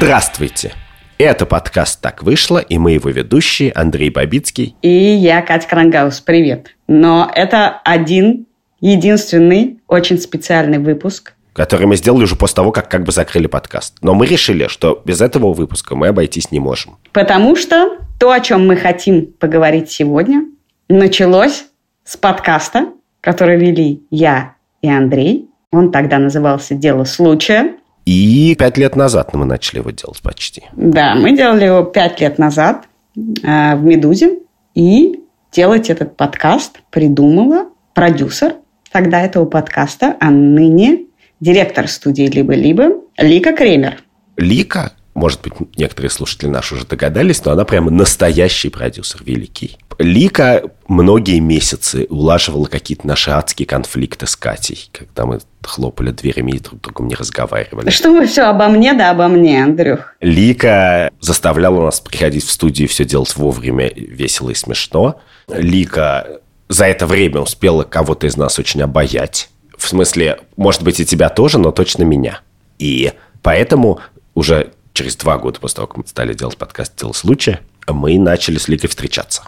Здравствуйте! 0.00 0.74
Это 1.18 1.44
подкаст 1.44 2.00
«Так 2.00 2.22
вышло», 2.22 2.58
и 2.58 2.78
мы 2.78 2.92
его 2.92 3.10
ведущие 3.10 3.72
Андрей 3.72 4.10
Бабицкий. 4.10 4.76
И 4.80 4.88
я, 4.88 5.42
Катя 5.42 5.66
Крангаус. 5.66 6.20
Привет. 6.20 6.68
Но 6.86 7.28
это 7.34 7.80
один, 7.84 8.46
единственный, 8.80 9.80
очень 9.88 10.20
специальный 10.20 10.78
выпуск. 10.78 11.34
Который 11.52 11.88
мы 11.88 11.96
сделали 11.96 12.22
уже 12.22 12.36
после 12.36 12.54
того, 12.54 12.70
как 12.70 12.88
как 12.88 13.02
бы 13.02 13.10
закрыли 13.10 13.48
подкаст. 13.48 13.96
Но 14.00 14.14
мы 14.14 14.26
решили, 14.26 14.68
что 14.68 15.02
без 15.04 15.20
этого 15.20 15.52
выпуска 15.52 15.96
мы 15.96 16.06
обойтись 16.06 16.52
не 16.52 16.60
можем. 16.60 16.96
Потому 17.12 17.56
что 17.56 17.98
то, 18.20 18.30
о 18.30 18.38
чем 18.38 18.68
мы 18.68 18.76
хотим 18.76 19.26
поговорить 19.26 19.90
сегодня, 19.90 20.44
началось 20.88 21.64
с 22.04 22.16
подкаста, 22.16 22.92
который 23.20 23.58
вели 23.58 24.06
я 24.12 24.54
и 24.80 24.88
Андрей. 24.88 25.48
Он 25.72 25.90
тогда 25.90 26.20
назывался 26.20 26.76
«Дело 26.76 27.02
случая». 27.02 27.77
И 28.08 28.54
пять 28.58 28.78
лет 28.78 28.96
назад 28.96 29.34
мы 29.34 29.44
начали 29.44 29.80
его 29.80 29.90
делать 29.90 30.22
почти. 30.22 30.62
Да, 30.72 31.14
мы 31.14 31.36
делали 31.36 31.66
его 31.66 31.82
пять 31.82 32.22
лет 32.22 32.38
назад 32.38 32.86
э, 33.14 33.76
в 33.76 33.82
«Медузе». 33.82 34.38
И 34.74 35.20
делать 35.52 35.90
этот 35.90 36.16
подкаст 36.16 36.80
придумала 36.88 37.66
продюсер 37.92 38.54
тогда 38.90 39.20
этого 39.20 39.44
подкаста, 39.44 40.16
а 40.20 40.30
ныне 40.30 41.00
директор 41.40 41.86
студии 41.86 42.22
«Либо-либо» 42.22 42.92
Лика 43.18 43.52
Кремер. 43.52 44.02
Лика 44.38 44.92
может 45.18 45.42
быть, 45.42 45.52
некоторые 45.76 46.10
слушатели 46.10 46.48
наши 46.48 46.76
уже 46.76 46.86
догадались, 46.86 47.44
но 47.44 47.50
она 47.50 47.64
прямо 47.64 47.90
настоящий 47.90 48.70
продюсер, 48.70 49.22
великий. 49.24 49.76
Лика 49.98 50.70
многие 50.86 51.40
месяцы 51.40 52.06
улаживала 52.08 52.66
какие-то 52.66 53.06
наши 53.06 53.30
адские 53.30 53.66
конфликты 53.66 54.26
с 54.26 54.36
Катей, 54.36 54.88
когда 54.92 55.26
мы 55.26 55.40
хлопали 55.62 56.12
дверями 56.12 56.52
и 56.52 56.60
друг 56.60 56.80
другом 56.80 57.08
не 57.08 57.16
разговаривали. 57.16 57.90
Что 57.90 58.12
вы 58.12 58.26
все 58.26 58.42
обо 58.42 58.68
мне, 58.68 58.94
да 58.94 59.10
обо 59.10 59.26
мне, 59.26 59.62
Андрюх? 59.62 60.14
Лика 60.20 61.10
заставляла 61.20 61.86
нас 61.86 62.00
приходить 62.00 62.44
в 62.44 62.50
студию 62.50 62.86
и 62.86 62.90
все 62.90 63.04
делать 63.04 63.34
вовремя, 63.36 63.90
весело 63.94 64.50
и 64.50 64.54
смешно. 64.54 65.20
Лика 65.48 66.40
за 66.68 66.86
это 66.86 67.06
время 67.06 67.40
успела 67.40 67.82
кого-то 67.82 68.26
из 68.26 68.36
нас 68.36 68.58
очень 68.58 68.82
обаять. 68.82 69.50
В 69.76 69.88
смысле, 69.88 70.40
может 70.56 70.82
быть, 70.82 71.00
и 71.00 71.06
тебя 71.06 71.28
тоже, 71.28 71.58
но 71.58 71.72
точно 71.72 72.04
меня. 72.04 72.40
И 72.78 73.12
поэтому 73.42 74.00
уже 74.34 74.72
через 74.92 75.16
два 75.16 75.38
года 75.38 75.58
после 75.60 75.76
того, 75.76 75.88
как 75.88 75.96
мы 75.96 76.06
стали 76.06 76.34
делать 76.34 76.56
подкаст 76.56 76.98
«Дело 76.98 77.12
случая», 77.12 77.60
мы 77.86 78.18
начали 78.18 78.58
с 78.58 78.68
Ликой 78.68 78.90
встречаться. 78.90 79.44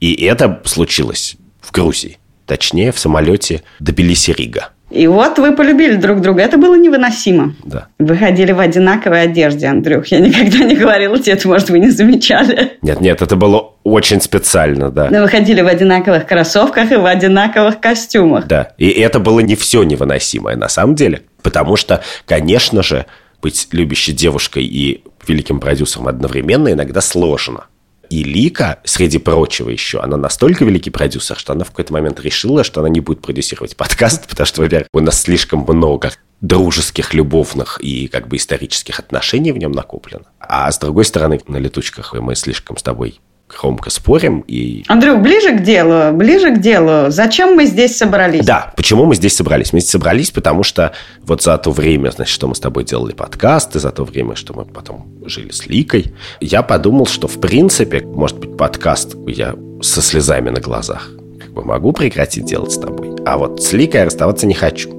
И 0.00 0.24
это 0.24 0.62
случилось 0.64 1.36
в 1.60 1.72
Грузии. 1.72 2.18
Точнее, 2.46 2.92
в 2.92 2.98
самолете 2.98 3.62
до 3.80 3.92
Белиси-Рига. 3.92 4.70
И 4.90 5.08
вот 5.08 5.38
вы 5.38 5.52
полюбили 5.52 5.96
друг 5.96 6.20
друга. 6.20 6.42
Это 6.42 6.58
было 6.58 6.76
невыносимо. 6.76 7.56
Да. 7.64 7.88
Вы 7.98 8.16
ходили 8.16 8.52
в 8.52 8.60
одинаковой 8.60 9.22
одежде, 9.22 9.66
Андрюх. 9.66 10.06
Я 10.08 10.20
никогда 10.20 10.58
не 10.58 10.76
говорила 10.76 11.18
тебе, 11.18 11.32
это, 11.32 11.48
может, 11.48 11.70
вы 11.70 11.80
не 11.80 11.90
замечали. 11.90 12.78
Нет, 12.82 13.00
нет, 13.00 13.20
это 13.20 13.34
было 13.34 13.72
очень 13.82 14.20
специально, 14.20 14.90
да. 14.90 15.08
Но 15.10 15.22
вы 15.22 15.28
ходили 15.28 15.60
в 15.60 15.66
одинаковых 15.66 16.26
кроссовках 16.26 16.92
и 16.92 16.96
в 16.96 17.04
одинаковых 17.04 17.80
костюмах. 17.80 18.46
Да, 18.46 18.74
и 18.78 18.88
это 18.90 19.18
было 19.18 19.40
не 19.40 19.56
все 19.56 19.82
невыносимое 19.82 20.54
на 20.54 20.68
самом 20.68 20.94
деле. 20.94 21.22
Потому 21.42 21.74
что, 21.74 22.02
конечно 22.24 22.84
же, 22.84 23.06
быть 23.42 23.68
любящей 23.72 24.12
девушкой 24.12 24.64
и 24.64 25.02
великим 25.26 25.58
продюсером 25.58 26.06
одновременно 26.06 26.72
иногда 26.72 27.00
сложно. 27.00 27.66
И 28.10 28.22
Лика, 28.22 28.80
среди 28.84 29.18
прочего 29.18 29.70
еще, 29.70 30.00
она 30.00 30.16
настолько 30.16 30.64
великий 30.64 30.90
продюсер, 30.90 31.36
что 31.36 31.52
она 31.52 31.64
в 31.64 31.70
какой-то 31.70 31.92
момент 31.92 32.20
решила, 32.20 32.64
что 32.64 32.80
она 32.80 32.88
не 32.88 33.00
будет 33.00 33.20
продюсировать 33.20 33.76
подкаст, 33.76 34.26
потому 34.28 34.46
что, 34.46 34.62
во-первых, 34.62 34.88
у 34.92 35.00
нас 35.00 35.20
слишком 35.22 35.64
много 35.66 36.12
дружеских, 36.40 37.14
любовных 37.14 37.80
и 37.80 38.08
как 38.08 38.28
бы 38.28 38.36
исторических 38.36 38.98
отношений 38.98 39.52
в 39.52 39.58
нем 39.58 39.72
накоплено. 39.72 40.26
А 40.38 40.70
с 40.70 40.78
другой 40.78 41.04
стороны, 41.04 41.40
на 41.46 41.56
летучках 41.56 42.12
мы 42.14 42.34
слишком 42.36 42.76
с 42.76 42.82
тобой 42.82 43.20
громко 43.48 43.90
спорим. 43.90 44.40
И... 44.46 44.84
Андрюх, 44.88 45.20
ближе 45.20 45.56
к 45.56 45.62
делу, 45.62 46.12
ближе 46.16 46.54
к 46.54 46.60
делу. 46.60 47.10
Зачем 47.10 47.54
мы 47.54 47.66
здесь 47.66 47.96
собрались? 47.96 48.44
Да, 48.44 48.72
почему 48.76 49.04
мы 49.04 49.14
здесь 49.14 49.36
собрались? 49.36 49.72
Мы 49.72 49.80
здесь 49.80 49.90
собрались, 49.90 50.30
потому 50.30 50.62
что 50.62 50.92
вот 51.22 51.42
за 51.42 51.56
то 51.58 51.70
время, 51.70 52.10
значит, 52.10 52.34
что 52.34 52.48
мы 52.48 52.54
с 52.54 52.60
тобой 52.60 52.84
делали 52.84 53.12
подкасты, 53.12 53.78
за 53.78 53.90
то 53.90 54.04
время, 54.04 54.34
что 54.34 54.54
мы 54.54 54.64
потом 54.64 55.06
жили 55.24 55.50
с 55.50 55.66
Ликой, 55.66 56.12
я 56.40 56.62
подумал, 56.62 57.06
что 57.06 57.28
в 57.28 57.40
принципе, 57.40 58.00
может 58.00 58.38
быть, 58.38 58.56
подкаст 58.56 59.16
я 59.26 59.54
со 59.80 60.02
слезами 60.02 60.50
на 60.50 60.60
глазах 60.60 61.10
как 61.40 61.52
бы 61.52 61.64
могу 61.64 61.92
прекратить 61.92 62.46
делать 62.46 62.72
с 62.72 62.78
тобой, 62.78 63.14
а 63.24 63.38
вот 63.38 63.62
с 63.62 63.72
Ликой 63.72 64.00
я 64.00 64.06
расставаться 64.06 64.46
не 64.46 64.54
хочу. 64.54 64.90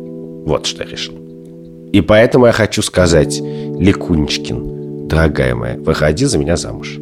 Вот 0.46 0.66
что 0.66 0.84
я 0.84 0.90
решил. 0.90 1.16
И 1.92 2.02
поэтому 2.02 2.46
я 2.46 2.52
хочу 2.52 2.82
сказать, 2.82 3.40
Ликунечкин, 3.40 5.08
дорогая 5.08 5.56
моя, 5.56 5.76
выходи 5.78 6.26
за 6.26 6.38
меня 6.38 6.56
замуж. 6.56 6.98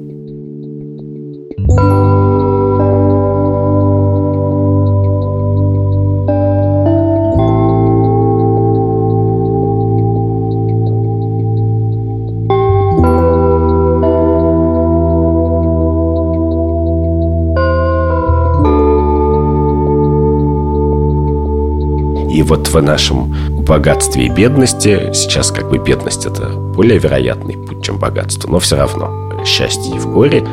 И 22.35 22.41
вот 22.41 22.67
в 22.67 22.81
нашем 22.81 23.33
богатстве 23.63 24.25
и 24.25 24.29
бедности, 24.29 25.13
сейчас 25.13 25.51
как 25.51 25.69
бы 25.69 25.77
бедность 25.77 26.25
это 26.25 26.49
более 26.49 26.99
вероятный 26.99 27.55
путь, 27.55 27.81
чем 27.81 27.97
богатство, 27.97 28.51
но 28.51 28.59
все 28.59 28.75
равно 28.75 29.31
счастье 29.45 29.97
в 29.97 30.11
горе 30.11 30.43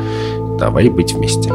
Давай 0.57 0.87
быть 0.87 1.13
вместе. 1.13 1.49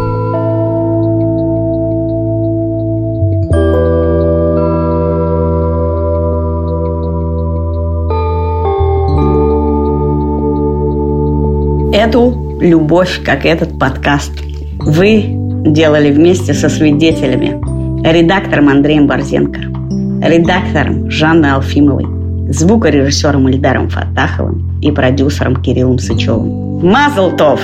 Эту 11.97 12.59
любовь, 12.61 13.23
как 13.25 13.47
этот 13.47 13.79
подкаст, 13.79 14.33
вы 14.79 15.25
делали 15.65 16.13
вместе 16.13 16.53
со 16.53 16.69
свидетелями, 16.69 17.59
редактором 18.07 18.69
Андреем 18.69 19.07
Борзенко, 19.07 19.78
редактором 20.21 21.11
Жанной 21.11 21.53
Алфимовой, 21.53 22.07
звукорежиссером 22.53 23.49
Ильдаром 23.49 23.89
Фатаховым 23.89 24.81
и 24.81 24.91
продюсером 24.91 25.57
Кириллом 25.57 25.99
Сычевым. 25.99 26.87
Мазлтов! 26.87 27.61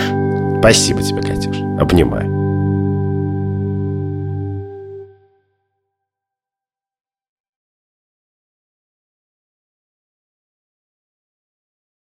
Спасибо 0.61 1.03
тебе, 1.03 1.23
Катюш. 1.23 1.57
Обнимаю. 1.79 2.34